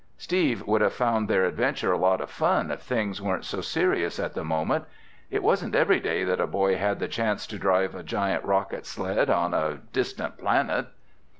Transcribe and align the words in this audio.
Steve 0.17 0.65
would 0.65 0.81
have 0.81 0.93
found 0.95 1.27
their 1.27 1.45
adventure 1.45 1.91
a 1.91 1.95
lot 1.99 2.21
of 2.21 2.29
fun 2.31 2.71
if 2.71 2.79
things 2.81 3.21
weren't 3.21 3.45
so 3.45 3.61
serious 3.61 4.19
at 4.19 4.33
the 4.33 4.43
moment. 4.43 4.85
It 5.29 5.43
wasn't 5.43 5.75
every 5.75 5.99
day 5.99 6.23
that 6.23 6.41
a 6.41 6.47
boy 6.47 6.75
had 6.77 6.97
the 6.97 7.07
chance 7.07 7.45
to 7.45 7.59
drive 7.59 7.93
a 7.93 8.01
giant 8.01 8.43
rocket 8.43 8.87
sled 8.87 9.29
on 9.29 9.53
a 9.53 9.77
distant 9.93 10.39
planet! 10.39 10.87